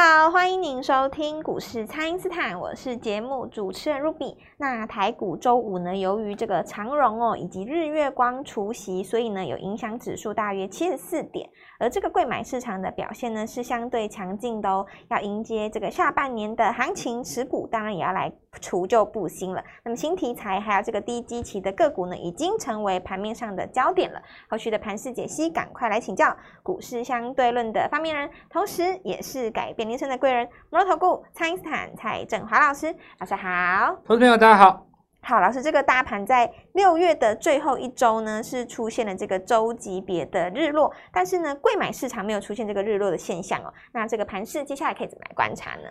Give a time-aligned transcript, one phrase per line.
[0.00, 4.36] 好，欢迎您收听股市蔡因斯坦，我是节目主持人 Ruby。
[4.56, 11.50] 那台股周五呢，由于这个长荣哦以及日月光除息，所以呢有影响指数大约七十四点。
[11.78, 19.62] 而这个柜买市场的表现呢是相对强劲的哦，要迎接这个下半年的行情，持股当然也要来除旧布新了。
[19.84, 24.20] 那么新题材还有这个低基期的个股呢，已经成为盘面上的焦点了。
[24.50, 34.87] 后续的盘势解析，赶快来请教股市相对论的发明人，同时也是改变人生的贵人——摩尔投顾蔡因斯坦蔡正华老师，老师好，投资朋友大家好。
[35.28, 43.70] 好，老师，这个大盘在六月的最后一周呢，是出现了这个周级别的日落，但是呢，贵买市场没有出现这个日落的现象哦。
[43.92, 45.82] 那这个盘势接下来可以怎么来观察呢？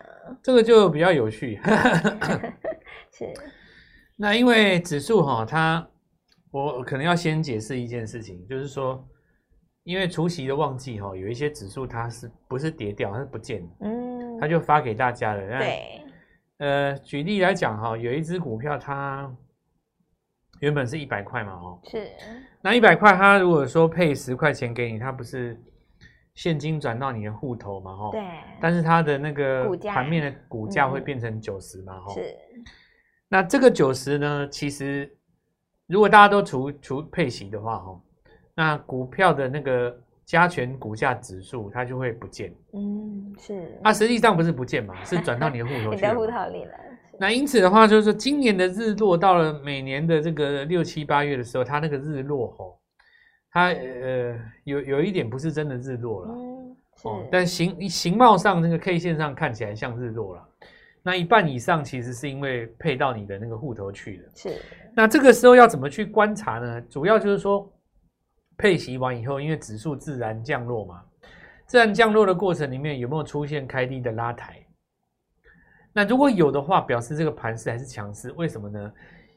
[0.41, 1.61] 这个就比较有趣，
[3.13, 3.31] 是。
[4.15, 5.87] 那因为指数哈，它
[6.49, 9.07] 我可能要先解释一件事情，就是说，
[9.83, 15.96] 因为除夕的旺季哈，有一些指数它是不是跌掉，它是不见，嗯，它就发给大家了，对。
[16.57, 19.31] 呃，举例来讲哈，有一只股票，它
[20.59, 22.11] 原本是一百块嘛，哦，是。
[22.61, 25.61] 那一百块，它如果说配十块钱给你，它不是
[26.33, 28.21] 现金转到你的户头嘛，哈，对。
[28.59, 32.15] 但是它的那个盘面的股价会变成九十嘛，哈、嗯。
[32.15, 32.37] 是。
[33.29, 35.15] 那这个九十呢，其实
[35.85, 38.01] 如果大家都除除配息的话，哈，
[38.55, 40.01] 那股票的那个。
[40.27, 42.53] 加权股价指数，它就会不见。
[42.73, 43.79] 嗯，是。
[43.81, 45.95] 它、啊、实际上不是不见嘛，是转到你的户头 去。
[45.95, 46.71] 你的户头里了。
[47.17, 52.77] 那因此的话，就是说今年的日落到了每年的这个六七八月的时候，它那个日落吼，
[53.51, 56.33] 它呃有有一点不是真的日落了。
[56.33, 56.75] 嗯，
[57.05, 60.45] 哦、但形形貌上那个 K 线上看起来像日落了。
[61.01, 64.23] 那一半以上其实是因为配到你的那个户头去的。
[64.35, 64.61] 是。
[64.93, 66.81] 那这个时候要怎么去观察呢？
[66.81, 67.71] 主要就是说。
[68.57, 71.03] 配息完以后，因为指数自然降落嘛，
[71.65, 74.57] 自然降落的过程里面有没有出现开低的拉抬？
[75.93, 78.31] 那如果有的话，表示这个盘势还是强势。
[78.33, 78.93] 为什么呢？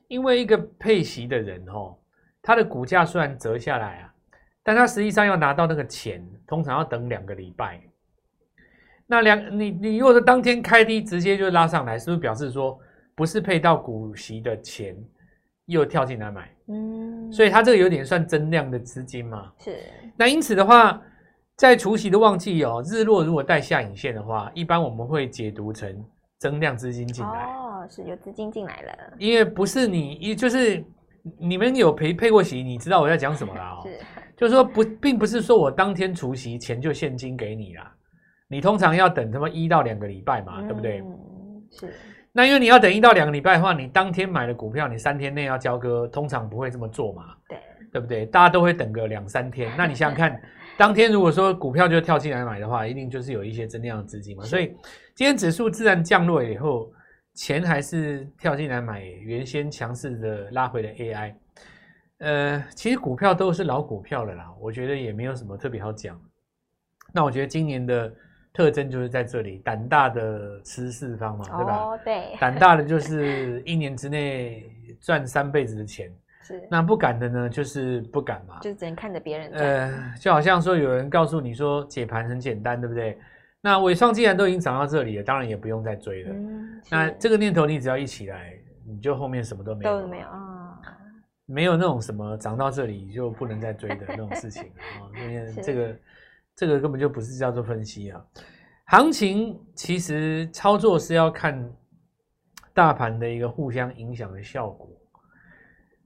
[0.08, 1.97] 因为一个配息的人哦，
[2.42, 4.14] 他的股价虽然折下来啊，
[4.62, 7.81] 但他实际上要拿到那个钱，通常要等两个礼拜。
[9.06, 12.78] 那两你你如果是当天开低直接就拉上来，是不是表示说
[13.14, 14.97] 不是配到股息的钱？
[15.66, 19.76] 又跳进来买，嗯，所以它这个有点算增量的资金嘛，是。
[20.16, 21.03] 那因此的话，
[21.56, 26.04] 在除夕的旺季哦，日落如果带下影线的话，一般我们会解读成
[26.38, 27.44] 增量资金进来。
[27.44, 28.92] 哦，是有资金进来了。
[29.19, 30.84] 因为不是你，一就是
[31.38, 33.78] 你们有陪配过席，你知道我在讲什么啦。
[33.78, 33.82] 哦。
[33.88, 33.98] 是，
[34.37, 37.92] 就是说不，并不是说我当天除夕钱就现金给你啦，
[38.48, 41.02] 你通常要等他妈一到两个礼拜嘛，嗯，对不对？
[41.72, 41.92] 是。
[42.32, 47.34] 那因为你要等一到两个礼拜的话，你当天买的股票，你三天内要交割，通常不会这么做嘛？
[47.48, 47.58] 对，
[47.92, 48.24] 对不对？
[48.26, 49.68] 大家都会等个两三天。
[49.76, 50.40] 那你想想看，
[50.78, 54.44] 当天如果说股票就跳进来买的话，一定就是有一些增量的资金嘛。
[54.44, 54.69] 所以
[55.14, 56.92] 今天指数自然降落以后，
[57.34, 61.34] 钱还是跳进来买原先强势的拉回的 AI。
[62.19, 66.16] 呃，其实股票都是老股票了啦，我觉得也没有什么特别好讲。
[67.12, 68.12] 那我觉得今年的。
[68.53, 71.77] 特征就是在这里，胆大的吃四方嘛，对吧？
[71.77, 74.69] 哦，对，胆大的就是一年之内
[75.00, 76.12] 赚三辈子的钱，
[76.43, 76.61] 是。
[76.69, 79.50] 那不敢的呢，就是不敢嘛，就只能看着别人。
[79.53, 83.16] 呃，就好像说有人告诉你说解盘很简单，对不对？
[83.61, 86.32] 那尾创既然都已经涨到这里了，当然也不用再追了。
[86.32, 90.78] 嗯，那这个念头你只要一起来，你就后面什么都没有，都没有啊，
[91.47, 95.94] 没有那种什么涨到这里就不能再追的那种事情啊，因为 这个。
[96.56, 98.25] 这个根本就不是叫做分析啊，
[98.87, 101.71] 行情其实操作是要看
[102.75, 104.88] 大盘的一个互相影响的效果。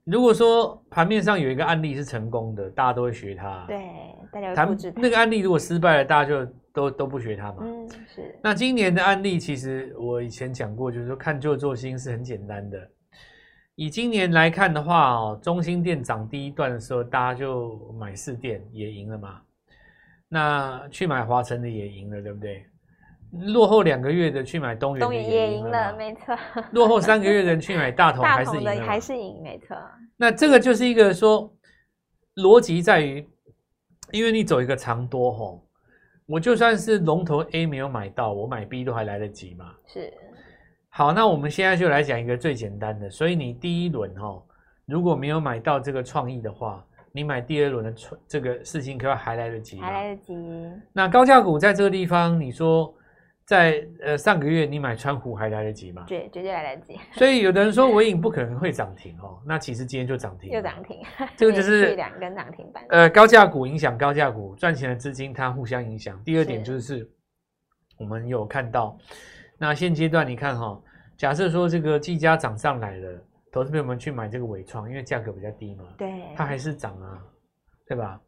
[0.05, 3.65] 如果说盘面上有一个案例是成功的，大家都会学它。
[3.67, 4.93] 对，大家会复制。
[4.95, 7.63] 那个案例如果失败了，大家就都都不学它嘛。
[7.63, 8.39] 嗯，是。
[8.43, 12.77] 那今年的案例其实我以前讲过，就是说看旧做新是很简单的。
[13.73, 19.41] 以今年来看的话哦，中心店涨第一段的时候，大家就买四店也赢了嘛。
[20.29, 22.65] 那去买华晨的也赢了，对不对？
[23.53, 26.37] 落后两个月的去买东元的也赢了，没错。
[26.71, 29.75] 落后三个月的人去买大同 还是赢，还是赢，没错。
[30.15, 31.53] 那这个就是一个说
[32.35, 33.27] 逻辑在于，
[34.11, 35.67] 因为你走一个长多吼，
[36.25, 39.73] 我就算是龙头 A 没有买到，我买 B 都还来得及嘛。
[39.85, 40.13] 是。
[40.89, 44.47] 好，那我们现在就来讲一个最简单的，所以你第一轮吼
[44.85, 46.85] 如果没有买到这个创意的话。
[47.15, 47.93] 你买第二轮的
[48.27, 50.35] 这个事情，可能还来得及，还来得及。
[50.91, 52.93] 那高价股在这个地方，你说
[53.45, 56.03] 在呃上个月你买川湖还来得及吗？
[56.05, 56.99] 绝绝对来得及。
[57.17, 61.01] 所以有的人说 尾影不可能会涨停哦，那其实今天就涨停，又涨停，
[61.37, 62.83] 这个就 是两根涨停板。
[62.89, 66.21] 呃，高价股影响高价股赚钱的资金，它互相影响。
[66.25, 67.09] 第二点就是
[67.97, 68.97] 我们有看到。
[69.57, 70.77] 那现阶段你看哈，
[71.15, 73.23] 假设说这个技嘉涨上来了，
[73.55, 77.23] 投资朋友们去买这个纬创，因为价格比较低嘛，对，它还是涨啊，
[77.87, 78.19] 对吧？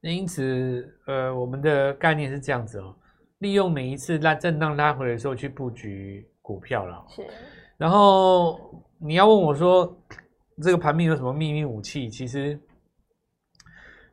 [0.00, 2.96] 那因此，呃，我们的概念是这样子哦，
[3.40, 7.04] 利用每一次拉震荡拉回来的时候去布局股票了。
[7.10, 7.22] 是。
[7.76, 9.94] 然后你要问我说，
[10.62, 12.08] 这个盘面有什么秘密武器？
[12.08, 12.58] 其实。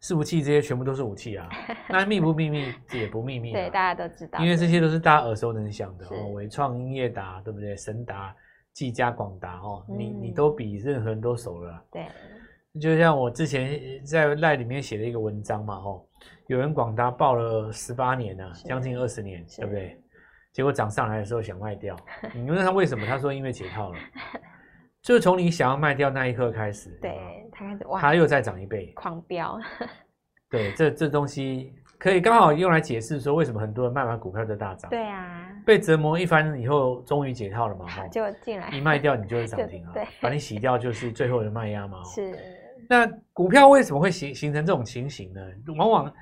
[0.02, 1.50] 伺服器这些全部都是武器啊，
[1.90, 7.76] 那秘不秘密也不秘密，对，大家都知道，因为这些都是大家耳熟能详的哦，纬创、英业达，对不对？
[7.76, 8.34] 神达、
[8.80, 11.84] 技嘉、广达哦，嗯、你你都比任何人都熟了。
[11.92, 12.08] 对，
[12.80, 16.02] 就像我之前在赖里面写的一个文章嘛，哦，
[16.48, 20.02] 有人广达抱了十八年了，将近二十年，对不对？
[20.54, 21.94] 结果涨上来的时候想卖掉，
[22.34, 23.06] 你问他为什么？
[23.06, 24.00] 他说因为解套了。
[25.02, 27.18] 就是从你想要卖掉那一刻开始，对，
[27.52, 29.60] 他开始哇，它又再涨一倍，狂飙。
[30.50, 34.90] 对，这这东西可以刚好用来解释说，为什么很多人卖完股票就大涨。
[34.90, 42.02] 对啊，被折磨一番以后，终于解套了嘛，哈， 就进来一卖掉你就会涨停啊， 对，把你洗掉就是最后的卖压嘛。
[42.06, 42.34] 是。
[42.88, 45.42] 那股票为什么会形形成这种情形呢？
[45.78, 46.14] 往往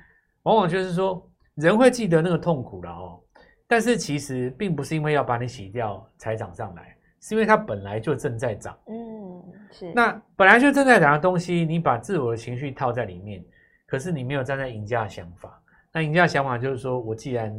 [0.42, 3.20] 往往就是说，人会记得那个痛苦了哦，
[3.68, 6.94] 但是其实并不是因为要把你洗掉才涨上来。
[7.20, 9.42] 是因为它本来就正在涨，嗯，
[9.72, 9.92] 是。
[9.92, 13.44] 那本来就正在涨的东西，你把自我的情绪套在里面，
[13.88, 15.60] 可是你没有站在赢家的想法。
[15.98, 17.52] 那赢家的想法就是说，我既然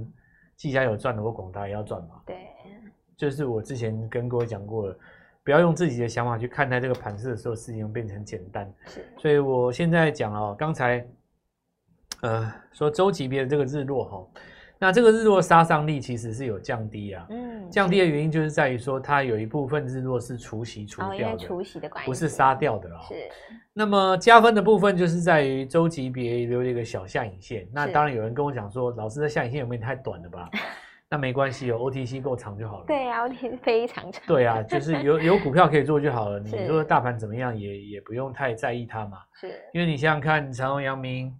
[0.56, 2.22] 技嘉有赚的，我广大也要赚嘛。
[2.26, 2.38] 对，
[3.18, 4.98] 就是我之前跟各位讲过了，
[5.44, 8.74] 不要用自己的想法去看待这个盘势的时候，事情变成简单。
[8.88, 9.06] 是。
[9.18, 11.06] 所以我现在讲哦，刚才
[12.22, 14.42] 呃说周级别的这个日落哈。
[14.82, 23.00] 那这个日落杀伤力其实是有降低啊，嗯，降低的原因就是在于说它有一部分日落是除息除掉的，除息的关系，不是杀掉的哦。
[23.08, 23.16] 是。
[23.74, 27.68] 那么加分的部分就是在于周级别留了一个小下影线。
[27.72, 30.50] 那当然有人跟我讲说，老师的下影线有没有太短了吧？
[31.10, 32.86] 那没关系，有 OTC 够长就好了。
[32.86, 34.24] 对啊，OTC 非常长。
[34.28, 36.40] 对啊，就是有有股票可以做就好了。
[36.40, 39.18] 你说大盘怎么样也也不用太在意它嘛。
[39.34, 39.60] 是。
[39.74, 41.36] 因为你想想看，长荣、阳明。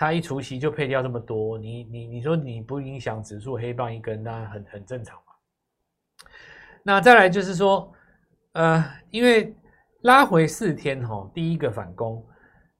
[0.00, 5.27] 它一除息就配掉这么多，你你你说你不影响指数黑棒一根，那很很正常嘛。
[6.88, 7.92] 那再来就是说，
[8.54, 9.54] 呃，因为
[10.04, 12.24] 拉回四天哈，第一个反攻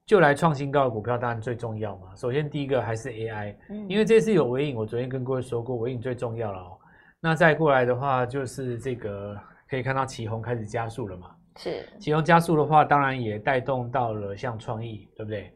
[0.07, 2.17] 就来创新高的股票当然最重要嘛。
[2.17, 3.55] 首先第一个还是 AI，
[3.87, 6.79] 因为这次有尾影，我昨天跟各位说过，尾影最重要了哦。
[7.21, 9.37] 那再过来的话就是这个
[9.69, 15.53] 可以看到起红开始加速了嘛，是奇鋐加速的话，当然也带动到了像创意，对不对？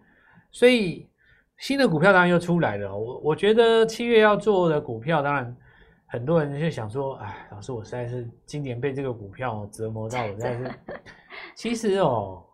[0.50, 1.08] 所以。
[1.58, 5.56] 新的股票当然又出来了，我我觉得七月要做的股票，当然
[6.12, 10.70] 很多人就想说，哎，老师，我实在是今年被这个股票折磨到，我实在是。
[11.56, 12.44] 其实哦，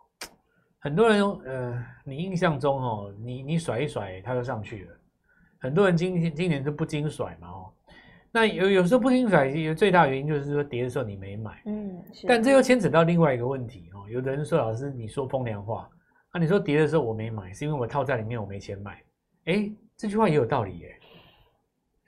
[0.79, 4.97] 很多人呃，你印象中哦，你你甩一甩，它就上去了。
[5.61, 7.73] 很多人今天今年都不经甩嘛哦，
[8.31, 14.09] 那有有时候不经甩，有最大原因就是说跌的时候你没买，嗯，但这又牵扯到另外一个问题哦。
[14.09, 15.91] 有的人说，老师你说风凉话。
[16.31, 19.03] 啊，你说跌的时候我没买，是因为我套在里面，我没钱买。
[19.47, 20.98] 哎，这句话也有道理耶。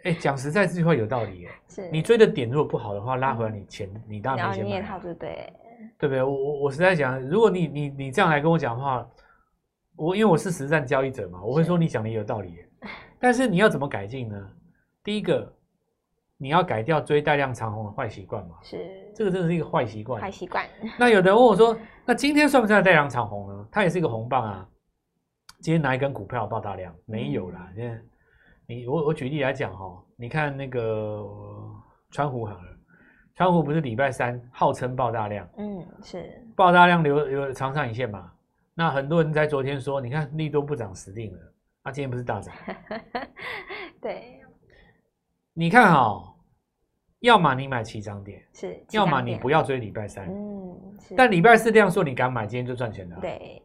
[0.05, 1.51] 哎，讲实在，这句话有道理耶。
[1.69, 4.69] 是你追的点如果不好的话，拉回来你钱，你当然没钱买。
[4.69, 5.53] 你也套就对，
[5.99, 6.23] 对不对？
[6.23, 9.09] 我我我实在讲，如果你你你这样来跟我讲的话，
[9.97, 12.69] 我因为我是实战交易者嘛，我会说你讲的也有道理耶。
[13.19, 14.51] 但是你要怎么改进呢？
[15.03, 15.55] 第一个。
[16.43, 18.55] 你要改掉追带量长红的坏习惯嘛？
[18.63, 20.23] 是，这个真的是一个坏习惯。
[20.23, 20.65] 坏习惯。
[20.99, 21.77] 那有的人问我说
[22.07, 24.67] ：“那今天算不算带量长红呢？”它也是一个红棒啊。
[25.61, 26.97] 今天哪一根股票爆大量？
[27.05, 27.71] 没有啦。
[27.77, 28.01] 现在
[28.71, 31.27] 你我我举例来讲哈，你看那个
[32.13, 32.79] 川湖好了，
[33.35, 35.49] 川湖不是礼拜三号称爆大量？
[35.59, 38.33] 嗯，是爆大量留留长上影线嘛？
[38.73, 41.39] 那很多人在昨天说，你看利多不涨死定了。
[41.83, 42.55] 那今天不是大涨？
[44.01, 44.41] 对。
[45.53, 46.27] 你看哈、哦。
[47.19, 51.15] 要么你买起涨点，是；要么你不要追礼拜三，嗯，是。
[51.17, 53.19] 但礼拜四这样说，你敢买，今天就赚钱了。
[53.21, 53.61] 对。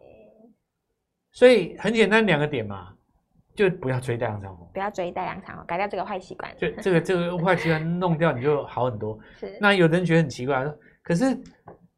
[1.32, 2.94] 所以很简单，两个点嘛，
[3.56, 6.56] 就不要追大量长红，不要追大量长红，改掉这个坏习惯。
[6.58, 9.18] 就 这个这个坏习惯弄掉，你就好很多。
[9.40, 9.58] 是。
[9.60, 10.66] 那有的人觉得很奇怪，
[11.02, 11.26] 可是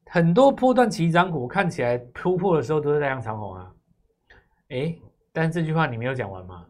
[0.05, 3.71] 很多波段起涨股看起来突破的时候都是大量长红啊。
[4.69, 4.95] 哎，
[5.33, 6.65] 但是这句话你没有讲完吗？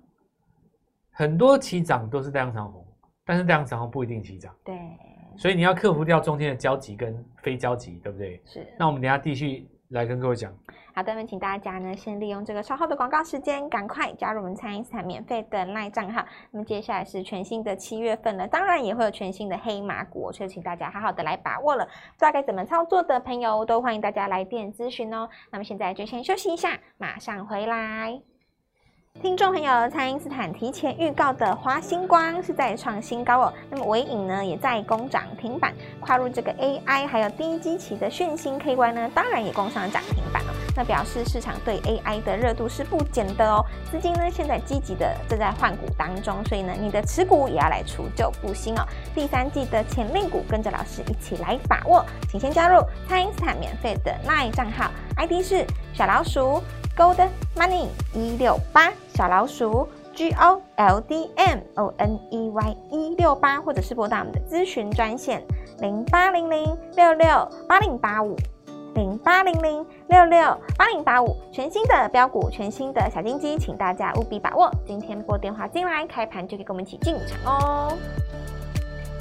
[1.12, 2.84] 很多起涨都是大量长红。
[3.30, 4.74] 但是这样长红不一定起涨，对，
[5.36, 8.42] 所以你要克服掉中间的交集跟非交集，对不对？
[8.46, 8.66] 是。
[8.80, 10.54] 那我们等下继续来跟各位讲。
[10.94, 16.26] 好的，那请大家呢先利用这个稍后的广告时间，赶快加入我们蔡因斯坦免费的 LINE 账号。
[16.52, 21.86] 那么接下来是全新的七月份了，当然也会有全新的黑马股，所以请大家好好的来把握了。
[21.86, 25.30] 不知道该怎么操作的朋友，都欢迎大家来电咨询哦。
[25.52, 28.20] 那么现在就先休息一下，马上回来。
[29.20, 33.54] 听众朋友，蔡因斯坦提前预告的华星光是在创新高哦。
[33.68, 40.54] 那么纬颖呢，也在攻涨停板，跨入这个 AI 还有低基期的讯芯 KY 呢，当然也攻上了涨停板哦。
[40.76, 43.66] 那表示市场对 AI 的热度是不减的哦。
[43.90, 48.86] 资金呢现在积极的正在换股当中，所以呢，你的持股也要来除旧布新哦。
[49.16, 56.62] 第三季的潜力股，跟着老师一起来把握，请先加入蔡因斯坦免费的 LINE 账号，ID 是小老鼠。
[56.98, 65.44] Gold Money 一六八小老鼠 G O L D M O N E Y 一六八，或者是拨打我们的咨询专线
[65.80, 68.36] 零八零零六六八零八五
[68.96, 74.72] 零八零零六六八零八五，全新的标股，全新的小金鸡，请大家务必把握。
[74.84, 77.94] 今天拨电话进来，开盘就可以跟我们一起进场哦。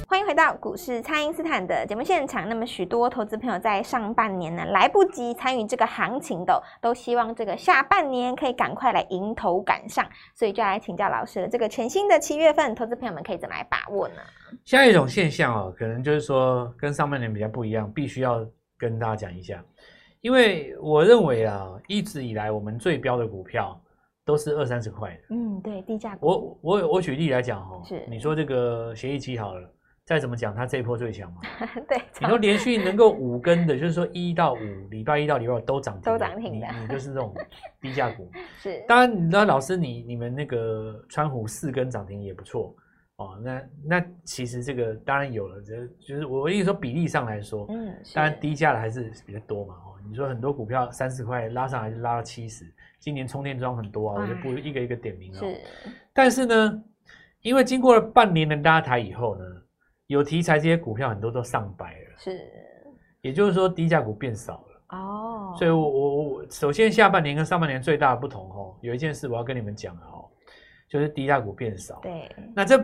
[0.09, 2.47] 欢迎回到股市，蔡因斯坦的节目现场。
[2.47, 11.47] 那么，许多投资朋友在上半年呢来不及参与这个行情的，都希望这个下半年可以赶快来迎头赶上，所以就来请教老师了。
[11.49, 14.15] 这个全新的七月份，投资朋友们可以怎么来把握呢？
[14.63, 18.47] 下一种现象哦，可能就是说跟上半年比较不一样，必须要
[18.77, 19.61] 跟大家讲一下。
[20.21, 23.77] 因为我认为啊，一直以来我们最标的股票
[24.23, 25.35] 都是二三十块的。
[25.35, 26.27] 嗯，对，低价股。
[26.27, 29.69] 我我我举例来讲哈，是你说这个协议期好了。
[30.07, 31.41] 再怎么讲，它这一波最强嘛？
[31.85, 37.35] 对，你说连续能够五根的，就是说一到五礼拜一到礼拜五都涨停，都涨停的，你你就是这种
[37.81, 38.31] 低价股。
[38.57, 42.73] 是，当然，你知道老师你你们那个川湖四根涨停也不错
[43.17, 43.37] 哦。
[43.43, 49.73] 那那其实这个当然有了，这就是我意思说比例上来说，嗯，当然低价的还是比较多嘛。
[49.73, 52.63] 哦，你说很多股票三十块拉上来就拉到七十，
[52.97, 55.39] 今年充电桩很多啊，我就不一个一个点名了。
[55.39, 55.61] 是，
[56.13, 56.81] 但是呢，
[57.41, 59.43] 因为经过了半年的拉抬以后呢。
[60.07, 62.41] 有题材这些股票很多都上百了，是，
[63.21, 65.53] 也就是说低价股变少了哦。
[65.57, 70.25] 所以我我我首先下半年跟上半年最大的不同哦，有一件事我要跟你们讲哦，
[70.89, 71.99] 就是低价股变少。
[72.01, 72.81] 对，那这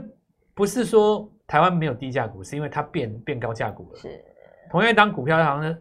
[0.54, 3.98] 不是说台湾没有低价股，是因为它变变高价股了。
[3.98, 4.22] 是，
[4.70, 5.78] 同样一档股票，好像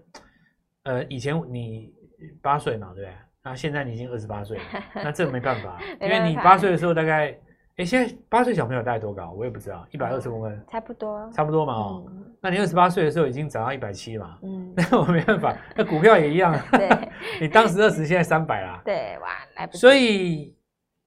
[0.85, 1.93] 呃以前你
[2.41, 3.17] 八岁嘛，对不对？
[3.43, 7.37] 那现在你已经二十八岁了，那这没办法， 因为你八岁的时候大概。
[7.77, 9.33] 哎，现在八岁小朋友大概多高？
[9.33, 12.05] 我也不知道，一百二十公分，差不多，差不多嘛哦。
[12.07, 14.39] 嗯、那你二十八岁的时候已经涨到一百七嘛？
[14.43, 16.55] 嗯，那我没办法，那股票也一样。
[16.73, 16.91] 对，
[17.41, 18.83] 你当时二十，现在三百啦。
[18.85, 19.79] 对，哇，来不及。
[19.79, 20.55] 所以，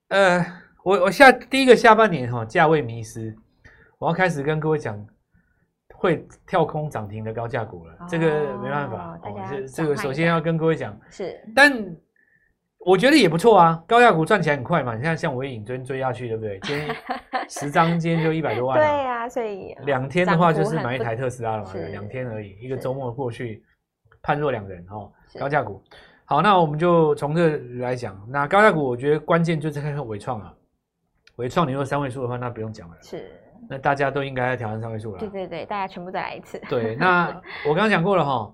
[0.10, 0.44] 呃，
[0.84, 3.36] 我我下第一个下半年哈，价位迷失，
[4.00, 5.06] 我要开始跟各位讲，
[5.94, 7.94] 会跳空涨停的高价股了。
[8.00, 11.96] 哦、这个没办法，哦，这这个首先要跟各位讲是，但。
[12.86, 14.96] 我觉得也不错啊，高价股赚起来很快嘛。
[14.96, 16.60] 你看像纬颖追追下去，对不对？
[16.60, 16.96] 今天
[17.50, 18.78] 十张，今天就一百多万。
[18.78, 21.74] 对呀、啊，所以两天的话就是买一台特斯拉了嘛。
[21.90, 23.64] 两天而已，一个周末过去，
[24.22, 25.12] 判若两人哦。
[25.40, 25.84] 高价股，
[26.26, 28.24] 好，那我们就从这来讲。
[28.30, 30.54] 那高价股，我觉得关键就是看看纬创啊。
[31.38, 32.96] 伟创，你说三位数的话，那不用讲了。
[33.02, 33.32] 是。
[33.68, 35.20] 那大家都应该要挑战三位数了。
[35.20, 36.62] 对对对，大家全部再来一次。
[36.70, 37.30] 对，那
[37.68, 38.54] 我刚刚讲过了哈，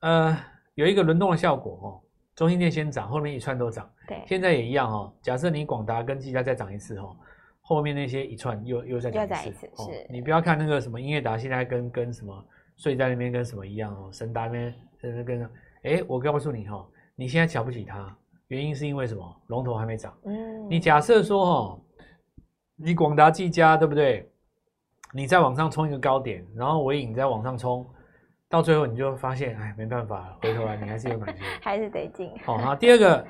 [0.00, 0.38] 呃，
[0.76, 2.07] 有一个轮动的效果哦。
[2.38, 3.90] 中心店先涨，后面一串都涨。
[4.06, 5.12] 对，现在也一样哦。
[5.20, 7.16] 假设你广达跟技嘉再涨一次哦，
[7.60, 9.66] 后面那些一串又又再涨一次。
[9.74, 12.32] 哦，你不要看那个什么英业达现在跟跟什么
[12.76, 15.50] 睡在那边跟什么一样哦，神达那边在那跟，
[15.82, 18.16] 哎，我告诉你哈，你现在瞧不起它，
[18.46, 19.36] 原因是因为什么？
[19.48, 20.16] 龙头还没涨。
[20.24, 20.70] 嗯。
[20.70, 21.80] 你假设说哈，
[22.76, 24.30] 你广达、技嘉对不对？
[25.12, 27.84] 你再往上冲一个高点，然后尾影再往上冲。
[28.48, 32.30] 到最后你就发现，哎，没办法，回头来你还是有买进，还是得进。
[32.44, 33.26] 好，那第二个，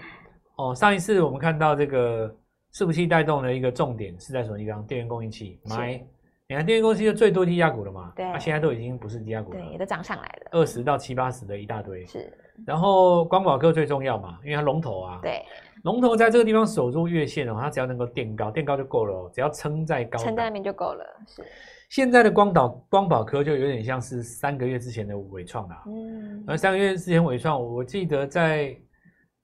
[0.56, 2.28] 哦，上一次我们看到这个
[2.72, 4.86] 伺服器带动的一个重点是在什么地方？
[4.86, 6.00] 电源供应器买，
[6.46, 8.12] 你看电源供应器就最多低价股了嘛？
[8.14, 12.06] 对，那现在都已经不是低价股了，对，也都涨上来了，二十到七八十的一大堆。
[12.06, 12.32] 是，
[12.64, 15.44] 然后光宝科最重要嘛，因为它龙头啊，对，
[15.82, 21.44] 龙头在这个地方守住月线哦，它只要能够垫高，垫高就够了哦，只要撑在高，撑在那边就够了，是。
[21.88, 28.76] 现在的光导光宝科就有点像是三个月之前的伟创啦，嗯，而三个月之前伟创，我记得在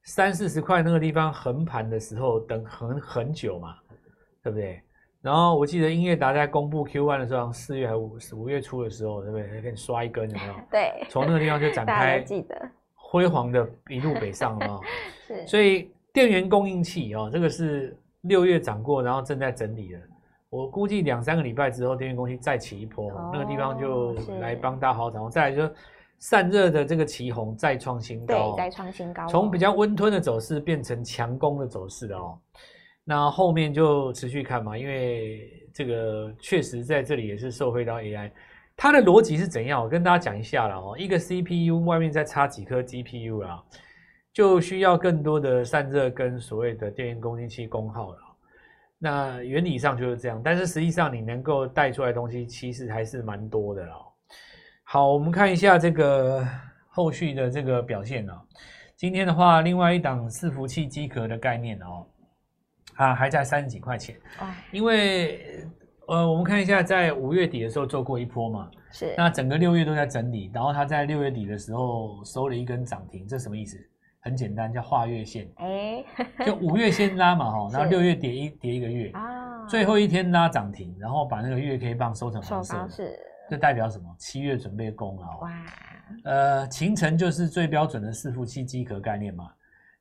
[0.03, 3.75] 三四十块那个地方横盘的时候，等很很久嘛，
[4.43, 4.81] 对不对？
[5.23, 9.49] 然后我记得英业达在公布 Q1 的时候，四月还五五月初的时候，对不对？
[9.49, 10.55] 还给你刷一根，有没有？
[10.71, 14.79] 对，从那个地方就展开，记得辉煌的一路北上啊，
[15.27, 15.47] 是。
[15.47, 19.99] 所以电源供应器哦，这个是六月涨过，然后正在整理的。
[20.55, 25.29] 我估计两三个礼拜之后，电源供应器再起一波，哦、那个地方就来帮大家好涨。
[25.29, 25.69] 再来就
[26.21, 32.39] 散热的这个旗红再创新高，对，再创新高，从比较温吞的走势变成强攻的走势了哦。
[33.03, 38.31] 那后面就持续看嘛，因为这个确实在这里也是受惠到 AI，
[38.77, 39.83] 它的逻辑是怎样？
[39.83, 40.95] 我跟大家讲一下了哦。
[40.97, 43.61] 一个 CPU 外面再插几颗 GPU 啊，
[44.33, 48.19] 就需要更多的散热跟所谓的电源供应器功耗了。
[49.05, 54.07] 那原理上就是这样，但是实际上你能够带出来的东西其实还是蛮多的哦。
[54.83, 56.43] 好，我们看一下这个
[56.89, 58.33] 后续的这个表现哦。
[58.97, 62.07] 今天的话，另外一档伺服器机壳的概念哦，
[62.95, 64.17] 啊还在三十几块钱。
[64.73, 65.67] 因为
[66.09, 69.15] 呃，我们看一下，在五月底的时候做过一波嘛，是。
[69.19, 73.79] 那整个六月都在整理，然后它在六月底的时候收了一根涨停，这什么意思？
[74.25, 75.47] 很简单，叫画月线。
[75.57, 76.03] 哎，
[76.47, 83.19] 就五月先拉嘛，哈，然后六月跌一跌一个月，啊，最后一天拉涨停，然后把那个月 K 棒收成黄色，是。
[83.51, 84.05] 这代表什么？
[84.19, 85.27] 七月准备攻了。
[85.43, 85.53] 哇，
[86.25, 89.51] 呃，秦城就是最标准的伺服器机壳概念嘛。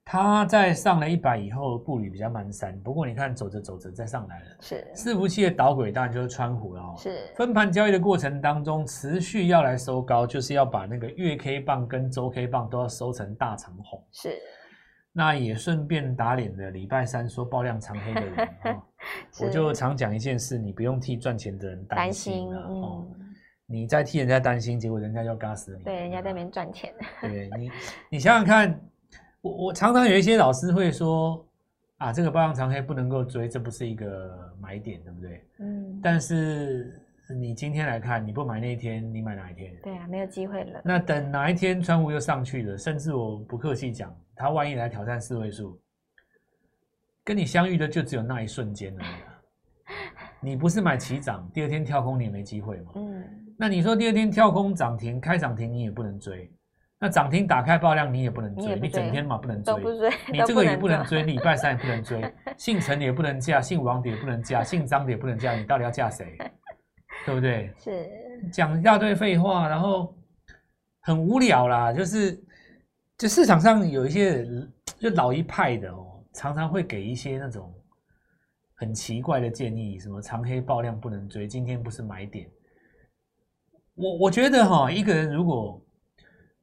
[0.05, 4.45] 它在上了一百以后步履比较蹒跚，不过你看走着走着再上来了。
[4.59, 6.93] 是伺服器的导轨当然就是川湖了哦。
[6.97, 14.03] 是分盘交易的过程当中，持续要来收高，就是要把那个月 K 棒跟周 K 棒都要收成大长红。
[14.11, 14.37] 是，
[15.13, 18.83] 那也顺便打脸的礼拜三说爆量长黑的人哦，
[19.41, 23.07] 我就常讲一件事，你不用替赚钱的人担心了哦。
[23.65, 25.83] 你在替人家担心，结果人家就嘎死你。
[25.85, 26.93] 对，人家在那边赚钱。
[27.21, 27.71] 对 你，
[28.11, 28.79] 你想想看。
[29.43, 31.45] 我我常常有一些老师会说
[31.97, 35.45] 啊，这个爆量长黑不能够追，这不是一个买点，对不对？
[35.59, 35.99] 嗯。
[36.01, 36.97] 但是
[37.39, 39.75] 你今天来看，你不买那一天，你买哪一天？
[39.83, 40.81] 对啊，没有机会了。
[40.83, 45.77] 那等哪一天川湖又上去了，甚至我不客气讲，他万一来挑战四位数，
[47.23, 49.93] 跟你相遇的就只有那一瞬间而已。
[50.39, 52.91] 你不是买起涨，第二天跳空你也没机会嘛。
[52.95, 53.23] 嗯。
[53.57, 56.49] 那你说第二天跳空涨停开涨停，你也不能追。
[57.03, 66.37] 那涨停打开爆量，你也不能追，你，你整天嘛不能追，追你这个也不能追，礼拜三也不能追， 姓陈的也不能嫁，姓王的也不能嫁，姓张的也不能嫁，你到底要嫁谁？
[67.25, 67.69] 对不对？
[67.77, 68.09] 是
[68.53, 70.15] 讲一大堆废话，然后
[71.01, 72.41] 很无聊啦，就是
[73.17, 77.69] 就市场上有一些人，就老一派的哦，常常会给一些那种
[78.75, 82.49] 很奇怪的建议，什么长黑爆量不能追，今天不是买点。
[83.93, 85.82] 我我觉得哈，一个人如果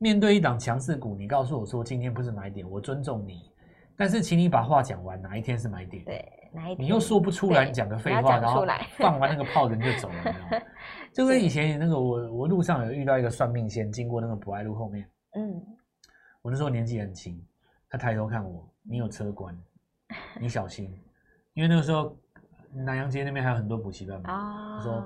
[0.03, 3.53] 面对一档强势股，你告诉我说今天不是买点，我尊重你，
[3.99, 6.03] 但是请你把话讲完，哪一天是买点？
[6.07, 6.87] 对，哪一天？
[6.87, 8.65] 你又说不出来，你讲个废话，然后
[8.97, 10.63] 放完那个炮人就走了？
[11.13, 15.63] 就跟以前那个我我路上有遇到一个算命仙，经过那个博爱路后面，嗯，
[16.41, 17.39] 我那时候年纪很轻，
[17.91, 19.55] 他抬头看我，你有车关，
[20.41, 20.99] 你小心，
[21.53, 22.17] 因为那个时候
[22.73, 25.05] 南洋街那边还有很多补习班嘛，他、哦、说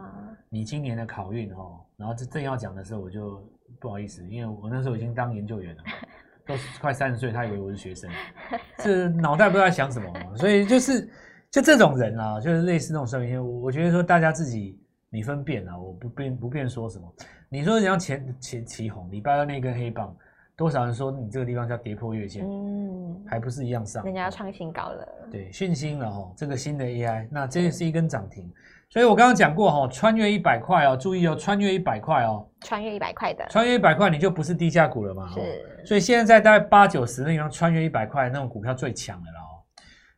[0.48, 3.42] 你今年的考运哦，然后这正要讲的时候我就。
[3.80, 5.82] 不好意思，因为我那时候已经当研究员了，
[6.46, 8.10] 都快三十岁，他以为我是学生，
[8.78, 11.08] 这脑袋不知道在想什么，所以就是
[11.50, 17.14] 就这种人啊，就是类似那种生命线，我觉得说大家自己你分辨啊，我不便不便说什么。
[17.48, 20.16] 你说人家前前起红，礼拜二那根黑棒，
[20.56, 28.52] 多少人说你这个地方叫跌破月线，嗯，还不是一样上，人家要创新高了，对，讯息了哦，这个新的 AI，那这是一根涨停。
[28.94, 35.28] 所以我刚刚讲过哈，穿越一百块哦，注意哦，穿越一百块哦，穿越一百块的，穿越一百块你就不是低价股了嘛。
[35.34, 39.50] 是，所以现在在大概八九十那地方，穿越一百块那种股票最强的了哦。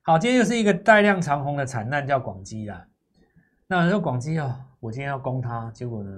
[0.03, 2.85] 好，今天又是一个带量长红的惨案，叫广基啦。
[3.67, 6.11] 那说广基哦，我今天要攻它，结果呢，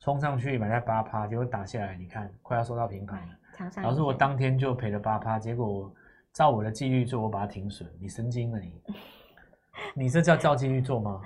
[0.00, 3.82] 冲上去买在八趴，结果打下来，你看快要收到平盘了。
[3.82, 5.94] 老师，我当天就赔了八趴，结果我
[6.32, 8.72] 照我的纪律做，我把它停损，你神经了你？
[9.94, 11.20] 你这叫照纪律做吗？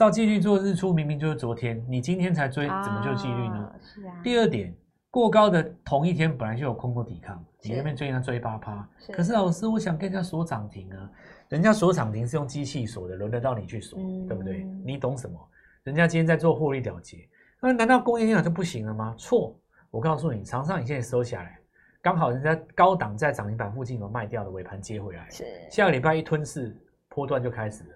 [0.00, 3.70] 照纪律做日出，明明就是昨天，你今天才追，怎么就纪律呢？
[3.82, 4.16] 是啊。
[4.24, 4.74] 第二点，
[5.10, 11.10] 过高的同一天本来就有空头抵抗，你那边追人家追八趴，可是老师，我想跟人家锁涨停啊，
[11.50, 14.64] 人家锁涨停是用机器锁的，轮得到你去锁，嗯、对不对？
[14.86, 15.38] 你懂什么？
[15.82, 17.18] 人家今天在做获利了结，
[17.60, 19.14] 那难道工业电脑就不行了吗？
[19.18, 19.54] 错，
[19.90, 21.58] 我告诉你，长上影线收下来，
[22.00, 26.74] 刚好人家高档在涨停板附近有卖掉的尾盘接回来，是下个礼拜一吞噬
[27.10, 27.90] 波段就开始了。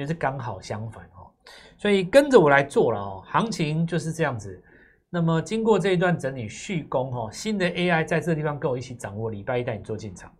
[0.00, 1.28] 也是刚好相反哦，
[1.76, 4.62] 所以跟着我来做了哦，行情就是这样子。
[5.10, 10.32] 那么经过这一段整理续攻哦，新的 AI 在这个地方跟我一起掌握，礼拜一带你做进场。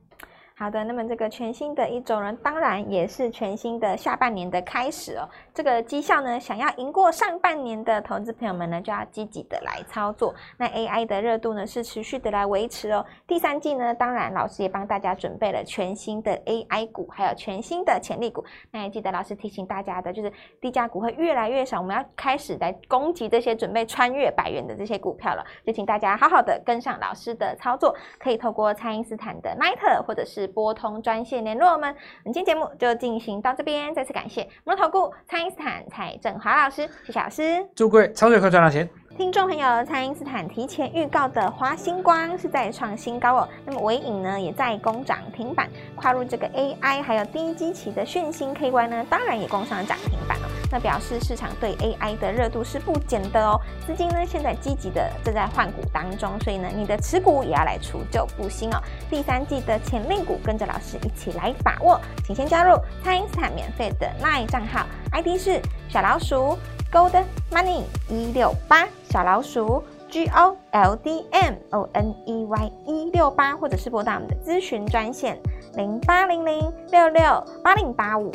[0.62, 5.26] 好的，那么这个全新的一周呢，当然也是全新的下半年的开始哦。
[5.54, 10.34] 这个绩效呢，想要赢过上半年的投资朋友们呢，就要积极的来操作。
[10.58, 13.02] 那 AI 的热度呢，是持续的来维持哦。
[13.26, 18.44] 第三季呢，当然老师也帮大家准备了全新的 AI 股，还有全新的潜力股。
[18.70, 25.42] 那也记得老师提醒大家的，就是低价股会越来越少，我们要开始来攻击这些准备穿越百元的这些股票了。
[25.64, 30.49] 就请大家好好的跟上老师的操作，可以透过蔡因斯坦的 Line 或者是。
[30.50, 38.88] 拨通专线联络我们，本期节目就进行到这边，再次感谢摩投顾蔡因斯坦蔡正华老师，谢谢老师，祝各位操作快赚到钱。
[39.16, 43.48] 听众朋友，蔡因斯坦提前预告的华星光是在创新高哦。
[43.66, 50.49] 那么纬颖呢，也在攻涨停板，跨入这个 AI 还有低基期的讯星 KY 呢，当然也攻上了涨停板哦。
[50.70, 53.60] 那表示市场对 AI 的热度是不减的哦。
[53.86, 58.78] 资金呢，现在积极的正在换股当中，所以呢，你的持股也要来除旧布新哦。
[59.08, 66.56] 第三季的潜力股，跟着老师一起来把握，请先加入蔡因斯坦免费的 LINE 账号，ID 是小老鼠。
[66.92, 75.38] Gold Money 一六八小老鼠 G O L D M O N E Y 一六八，或者是拨打我们的咨询专线
[75.76, 78.32] 零八零零六六八零八五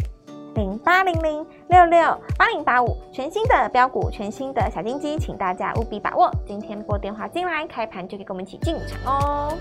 [0.55, 6.31] 零八零零六六八零八五，全新的标股，全新的小金鸡，请大家务必把握。
[6.47, 9.53] 今天拨电话进来，开盘就可以跟我们一起进场哦。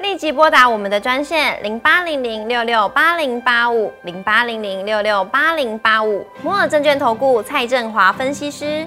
[0.00, 8.86] 立即拨打我们的专线零八零零六六八零八五零八零零六六八零八五摩尔证券投顾蔡振华分析师。